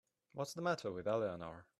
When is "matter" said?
0.63-0.91